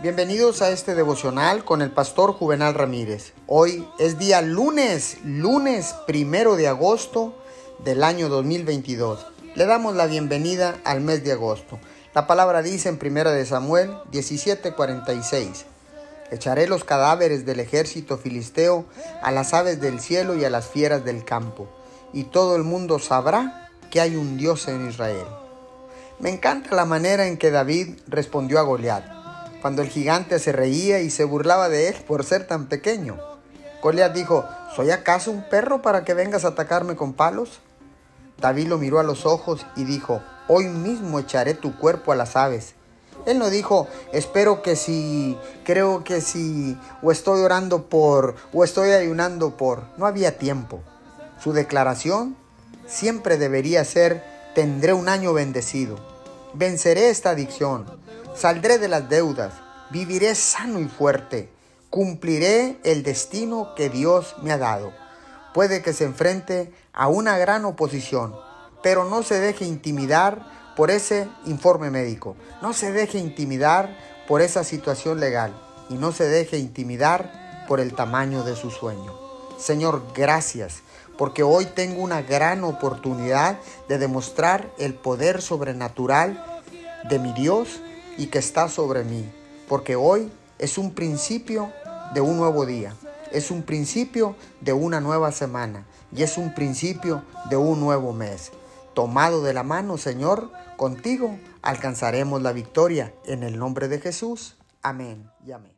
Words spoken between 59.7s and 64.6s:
viviré sano y fuerte, cumpliré el destino que Dios me ha